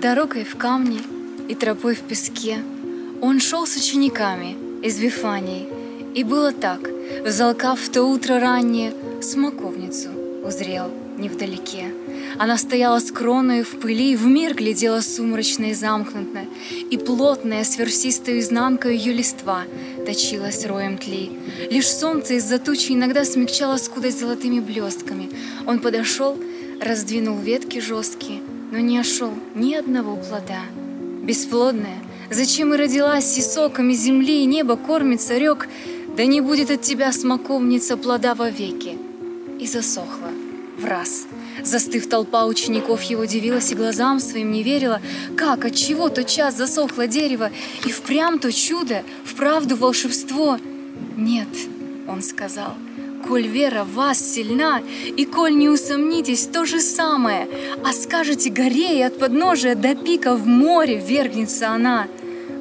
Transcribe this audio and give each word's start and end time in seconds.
Дорогой 0.00 0.44
в 0.44 0.56
камне 0.56 1.00
и 1.48 1.54
тропой 1.54 1.94
в 1.94 2.00
песке 2.00 2.56
Он 3.20 3.38
шел 3.38 3.66
с 3.66 3.76
учениками 3.76 4.56
из 4.82 4.98
Вифании. 4.98 5.68
И 6.14 6.24
было 6.24 6.52
так, 6.52 6.80
взалкав 7.22 7.78
в 7.78 7.90
то 7.90 8.04
утро 8.04 8.40
раннее, 8.40 8.94
Смоковницу 9.20 10.08
узрел 10.42 10.90
невдалеке. 11.18 11.92
Она 12.38 12.56
стояла 12.56 12.98
с 12.98 13.12
кроною 13.12 13.62
в 13.62 13.78
пыли, 13.78 14.16
в 14.16 14.24
мир 14.24 14.54
глядела 14.54 15.02
сумрачно 15.02 15.66
и 15.66 15.74
замкнутно, 15.74 16.46
и 16.90 16.96
плотная 16.96 17.62
сверсистою 17.64 18.40
изнанкой 18.40 18.96
ее 18.96 19.12
листва 19.12 19.64
точилась 20.06 20.64
роем 20.64 20.96
тли. 20.96 21.30
Лишь 21.70 21.92
солнце 21.92 22.38
из-за 22.38 22.58
тучи 22.58 22.92
иногда 22.92 23.26
смягчало 23.26 23.76
скудость 23.76 24.18
золотыми 24.18 24.60
блестками. 24.60 25.28
Он 25.66 25.78
подошел, 25.78 26.38
раздвинул 26.80 27.38
ветки 27.38 27.80
жесткие, 27.80 28.40
но 28.70 28.78
не 28.78 28.98
ошел 28.98 29.32
ни 29.54 29.74
одного 29.74 30.16
плода. 30.16 30.62
Бесплодная, 31.22 31.98
зачем 32.30 32.72
и 32.74 32.76
родилась, 32.76 33.36
и 33.38 33.42
соками 33.42 33.92
земли 33.92 34.42
и 34.42 34.46
неба 34.46 34.76
кормится 34.76 35.36
рек, 35.38 35.68
да 36.16 36.24
не 36.24 36.40
будет 36.40 36.70
от 36.70 36.82
тебя 36.82 37.12
смоковница 37.12 37.96
плода 37.96 38.34
вовеки. 38.34 38.96
И 39.58 39.66
засохла 39.66 40.30
в 40.78 40.84
раз. 40.84 41.26
Застыв 41.62 42.08
толпа 42.08 42.46
учеников 42.46 43.02
его 43.02 43.26
дивилась 43.26 43.70
и 43.70 43.74
глазам 43.74 44.18
своим 44.18 44.50
не 44.50 44.62
верила, 44.62 45.00
как, 45.36 45.64
от 45.66 45.74
чего 45.74 46.08
тот 46.08 46.26
час 46.26 46.56
засохло 46.56 47.06
дерево, 47.06 47.50
и 47.84 47.90
впрямь 47.90 48.38
то 48.38 48.50
чудо, 48.50 49.02
вправду 49.24 49.76
волшебство. 49.76 50.58
Нет, 51.16 51.48
он 52.08 52.22
сказал, 52.22 52.74
коль 53.26 53.46
вера 53.46 53.84
в 53.84 53.94
вас 53.94 54.18
сильна, 54.18 54.82
и 55.16 55.24
коль 55.24 55.56
не 55.56 55.68
усомнитесь, 55.68 56.46
то 56.46 56.64
же 56.64 56.80
самое, 56.80 57.48
а 57.84 57.92
скажете 57.92 58.50
горе 58.50 58.98
и 58.98 59.02
от 59.02 59.18
подножия 59.18 59.74
до 59.74 59.94
пика 59.94 60.34
в 60.34 60.46
море 60.46 60.98
вергнется 60.98 61.70
она. 61.70 62.06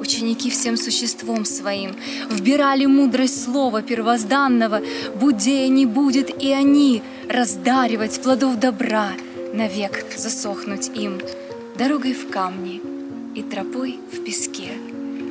Ученики 0.00 0.50
всем 0.50 0.76
существом 0.76 1.44
своим 1.44 1.96
вбирали 2.30 2.86
мудрость 2.86 3.44
слова 3.44 3.82
первозданного, 3.82 4.82
будея 5.14 5.68
не 5.68 5.86
будет 5.86 6.42
и 6.42 6.52
они 6.52 7.02
раздаривать 7.28 8.20
плодов 8.20 8.56
добра, 8.56 9.10
навек 9.54 10.04
засохнуть 10.16 10.90
им, 10.94 11.18
дорогой 11.78 12.12
в 12.12 12.28
камни 12.28 12.80
и 13.34 13.42
тропой 13.42 13.98
в 14.12 14.22
песке. 14.22 14.68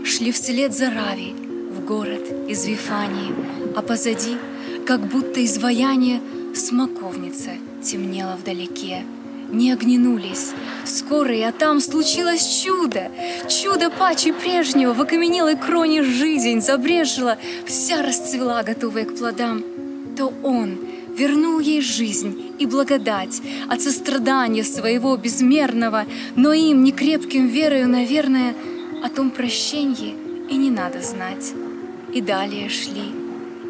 Шли 0.03 0.31
вслед 0.31 0.73
за 0.73 0.91
Рави 0.91 1.33
в 1.71 1.85
город 1.85 2.21
из 2.47 2.65
Вифании, 2.65 3.33
а 3.75 3.81
позади, 3.81 4.37
как 4.85 5.01
будто 5.07 5.43
изваяние, 5.43 6.21
смоковница 6.53 7.51
темнела 7.83 8.35
вдалеке 8.35 9.03
не 9.51 9.71
оглянулись. 9.71 10.51
Скоро 10.85 11.33
и 11.33 11.41
а 11.41 11.51
там 11.51 11.79
случилось 11.79 12.63
чудо. 12.63 13.11
Чудо 13.47 13.89
паче 13.89 14.33
прежнего 14.33 14.93
в 14.93 15.01
окаменелой 15.01 15.55
кроне 15.55 16.03
жизнь 16.03 16.61
забрежила, 16.61 17.37
вся 17.65 18.01
расцвела, 18.01 18.63
готовая 18.63 19.05
к 19.05 19.15
плодам. 19.15 19.63
То 20.17 20.33
он 20.43 20.77
вернул 21.15 21.59
ей 21.59 21.81
жизнь 21.81 22.53
и 22.59 22.65
благодать 22.65 23.41
от 23.69 23.81
сострадания 23.81 24.63
своего 24.63 25.15
безмерного, 25.15 26.05
но 26.35 26.53
им, 26.53 26.83
не 26.83 26.91
крепким 26.91 27.47
верою, 27.47 27.87
наверное, 27.87 28.53
о 29.03 29.09
том 29.09 29.29
прощенье 29.29 30.13
и 30.49 30.55
не 30.55 30.69
надо 30.71 31.01
знать. 31.01 31.53
И 32.13 32.21
далее 32.21 32.69
шли, 32.69 33.24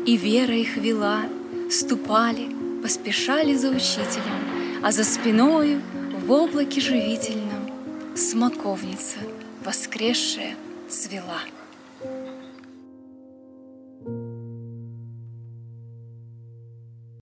и 0.05 0.17
вера 0.17 0.55
их 0.55 0.77
вела, 0.77 1.21
ступали, 1.69 2.47
поспешали 2.81 3.55
за 3.55 3.69
учителем, 3.69 4.83
а 4.83 4.91
за 4.91 5.03
спиною 5.03 5.81
в 6.25 6.31
облаке 6.31 6.79
живительном 6.79 7.71
смоковница 8.15 9.17
воскресшая 9.63 10.55
цвела. 10.87 11.41